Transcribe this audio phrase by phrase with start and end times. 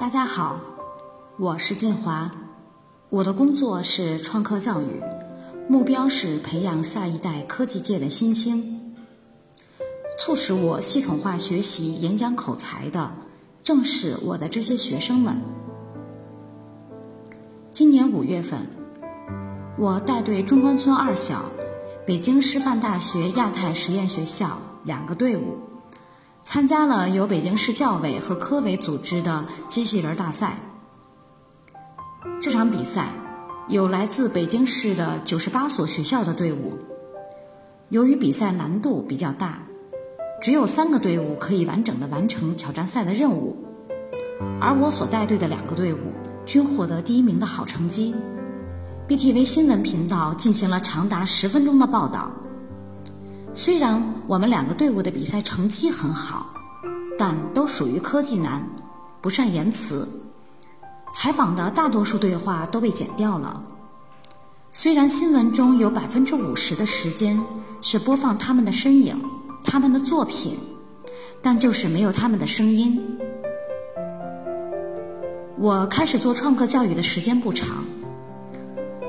[0.00, 0.60] 大家好，
[1.38, 2.30] 我是晋华，
[3.08, 5.02] 我的工作是创客教育，
[5.68, 8.94] 目标是培养下一代科技界的新星。
[10.16, 13.12] 促使我系统化学习演讲口才的，
[13.64, 15.42] 正是我的这些学生们。
[17.72, 18.60] 今年五月份，
[19.76, 21.42] 我带队中关村二小、
[22.06, 25.58] 北京师范大学亚太实验学校两个队伍。
[26.50, 30.56] 参加了由北京市教委和科委组织的机器人大赛。
[32.40, 33.10] 这场比赛
[33.68, 36.78] 有来自北京市的九十八所学校的队伍。
[37.90, 39.58] 由于比赛难度比较大，
[40.40, 43.54] 只有三个队伍可以完整的完成挑战赛的任务，
[44.58, 45.98] 而我所带队的两个队伍
[46.46, 48.14] 均获得第一名的好成绩。
[49.06, 52.32] BTV 新闻频道进行了长达十分钟的报道。
[53.58, 56.54] 虽然我们两个队伍的比赛成绩很好，
[57.18, 58.64] 但都属于科技男，
[59.20, 60.08] 不善言辞。
[61.12, 63.60] 采访的大多数对话都被剪掉了。
[64.70, 67.36] 虽然新闻中有百分之五十的时间
[67.82, 69.20] 是播放他们的身影、
[69.64, 70.56] 他们的作品，
[71.42, 73.18] 但就是没有他们的声音。
[75.58, 77.84] 我开始做创客教育的时间不长，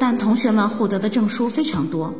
[0.00, 2.12] 但同学们获得的证书非常多。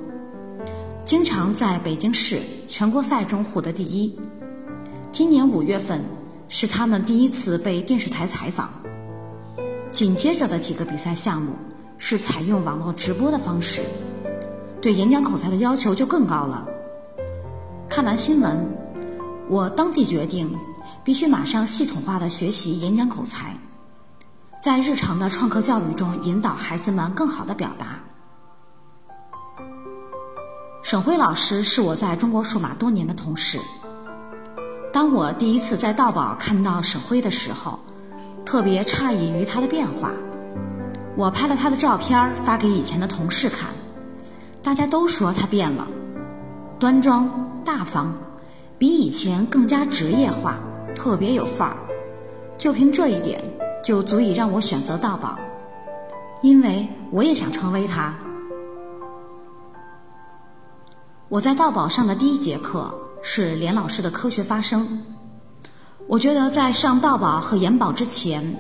[1.05, 4.17] 经常在北京市全国赛中获得第一。
[5.11, 6.01] 今年五月份
[6.49, 8.73] 是他们第一次被电视台采访。
[9.91, 11.55] 紧接着的几个比赛项目
[11.99, 13.83] 是采用网络直播的方式，
[14.81, 16.65] 对演讲口才的要求就更高了。
[17.89, 18.57] 看完新闻，
[19.49, 20.57] 我当即决定
[21.03, 23.57] 必须马上系统化的学习演讲口才，
[24.63, 28.01] 在日常的创客教育中引导孩子们更好的表达。
[30.93, 33.59] 沈辉老师是我在中国数码多年的同事。
[34.93, 37.81] 当我第一次在道宝看到沈辉的时候，
[38.45, 40.11] 特别诧异于他的变化。
[41.17, 43.71] 我拍了他的照片发给以前的同事看，
[44.63, 45.87] 大家都说他变了，
[46.79, 48.13] 端庄大方，
[48.77, 50.59] 比以前更加职业化，
[50.95, 51.79] 特别有范儿。
[52.59, 53.43] 就凭这一点，
[53.83, 55.39] 就足以让我选择道宝，
[56.43, 58.15] 因为我也想成为他。
[61.33, 65.03] 我在道宝上的第一节课是连老师的科学发声。
[66.07, 68.55] 我觉得在上道宝和研宝之前，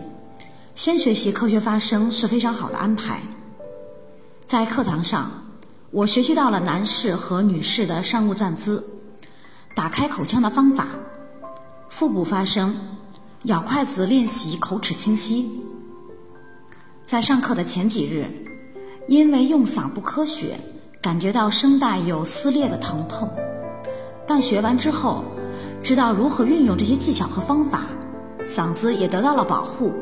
[0.74, 3.20] 先学习科学发声是非常好的安排。
[4.46, 5.30] 在课堂上，
[5.90, 8.82] 我学习到了男士和女士的商务站姿、
[9.76, 10.88] 打开口腔的方法、
[11.90, 12.74] 腹部发声、
[13.42, 15.60] 咬筷子练习口齿清晰。
[17.04, 18.24] 在上课的前几日，
[19.08, 20.58] 因为用嗓不科学。
[21.02, 23.28] 感觉到声带有撕裂的疼痛，
[24.24, 25.24] 但学完之后，
[25.82, 27.82] 知道如何运用这些技巧和方法，
[28.46, 29.92] 嗓子也得到了保护。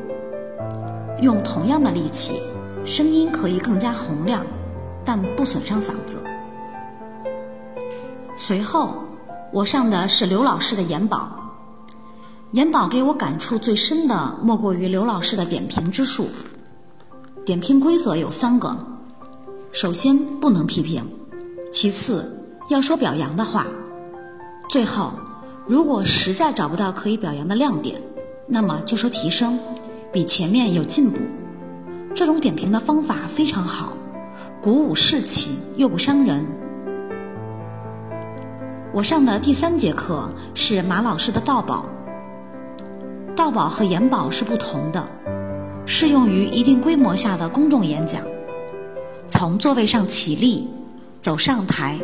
[1.19, 2.39] 用同样的力气，
[2.85, 4.45] 声音可以更加洪亮，
[5.03, 6.23] 但不损伤嗓子。
[8.37, 8.93] 随后，
[9.51, 11.31] 我上的是刘老师的研宝，
[12.51, 16.29] 研宝给我感触最深的莫过于刘老师的点评之术。
[17.43, 18.77] 点评规则有三个。
[19.71, 21.01] 首先不能批评，
[21.71, 23.65] 其次要说表扬的话，
[24.69, 25.13] 最后
[25.65, 28.01] 如果实在找不到可以表扬的亮点，
[28.47, 29.57] 那么就说提升，
[30.11, 31.17] 比前面有进步。
[32.13, 33.93] 这种点评的方法非常好，
[34.61, 36.45] 鼓舞士气又不伤人。
[38.93, 41.85] 我上的第三节课是马老师的道宝，
[43.37, 45.07] 道宝和研宝是不同的，
[45.85, 48.21] 适用于一定规模下的公众演讲。
[49.27, 50.67] 从座位上起立，
[51.19, 51.99] 走上台，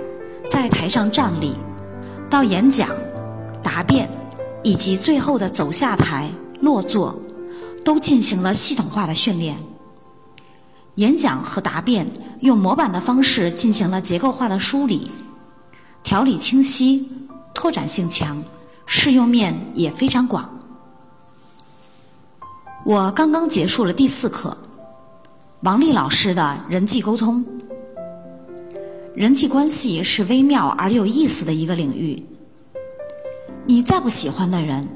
[0.50, 1.54] 在台上站立，
[2.30, 2.90] 到演讲、
[3.62, 4.10] 答辩，
[4.64, 6.30] 以及最后的走下台、
[6.62, 7.18] 落座，
[7.84, 9.58] 都进行了系统化的训练。
[10.96, 15.12] 演讲和答辩用模板的方式进行了结构化的梳理，
[16.02, 17.08] 条理清晰，
[17.54, 18.42] 拓展性强，
[18.86, 20.50] 适用面也非常广。
[22.86, 24.58] 我刚刚结束了第四课。
[25.62, 27.44] 王丽老师的人际沟通，
[29.15, 32.24] 人际关系是微妙而有意思的一个领域。
[33.65, 34.88] 你再不喜欢的人，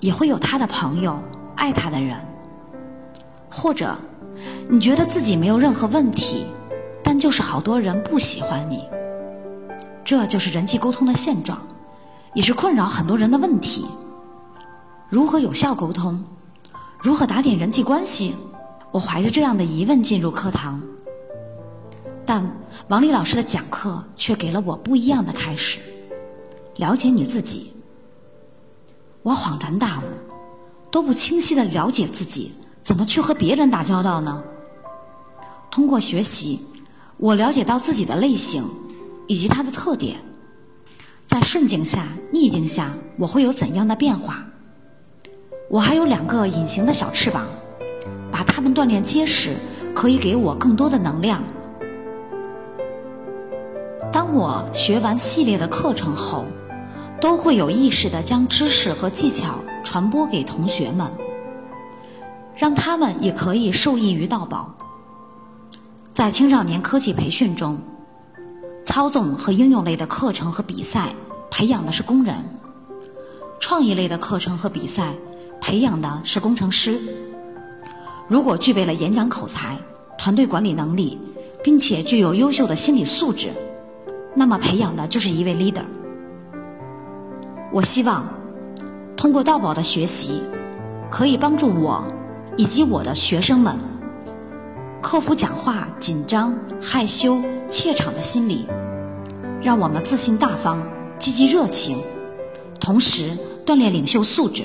[0.00, 1.16] 也会有他的朋友，
[1.54, 2.16] 爱他的人。
[3.48, 3.96] 或者，
[4.68, 6.44] 你觉得自己没有任何问题，
[7.00, 8.84] 但就是好多人不喜欢你。
[10.04, 11.56] 这就是人际沟通的现状，
[12.34, 13.86] 也是困扰很多人的问题。
[15.08, 16.20] 如何有效沟通？
[17.00, 18.34] 如何打点人际关系？
[18.90, 20.80] 我怀着这样的疑问进入课堂，
[22.24, 22.44] 但
[22.88, 25.78] 王丽老师的讲课却给了我不一样的开始。
[26.76, 27.72] 了解你自己，
[29.22, 30.04] 我恍然大悟，
[30.90, 34.42] 都不清晰的了解自己，怎么去和别人打交道呢？
[35.70, 36.60] 通过学习，
[37.18, 38.64] 我了解到自己的类型
[39.26, 40.18] 以及它的特点，
[41.26, 44.46] 在顺境下、逆境下，我会有怎样的变化？
[45.68, 47.46] 我还有两个隐形的小翅膀，
[48.38, 49.56] 把它们锻炼结实，
[49.92, 51.42] 可以给我更多的能量。
[54.12, 56.46] 当我学完系列的课程后，
[57.20, 61.10] 都会有意识的将知识和技巧传播给同学们，
[62.54, 64.72] 让他们也可以受益于道宝。
[66.14, 67.76] 在青少年科技培训中，
[68.84, 71.12] 操纵和应用类的课程和比赛
[71.50, 72.36] 培养的是工人；
[73.58, 75.12] 创意类的课程和比赛
[75.60, 77.00] 培养的是工程师。
[78.28, 79.74] 如果具备了演讲口才、
[80.18, 81.18] 团队管理能力，
[81.64, 83.48] 并且具有优秀的心理素质，
[84.36, 85.84] 那么培养的就是一位 leader。
[87.72, 88.24] 我希望
[89.16, 90.42] 通过道宝的学习，
[91.10, 92.04] 可以帮助我
[92.56, 93.74] 以及我的学生们
[95.00, 98.66] 克服讲话紧张、害羞、怯场的心理，
[99.62, 100.82] 让我们自信大方、
[101.18, 101.98] 积极热情，
[102.78, 103.30] 同时
[103.64, 104.64] 锻炼领袖素质。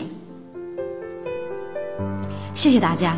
[2.53, 3.15] 谢谢大家。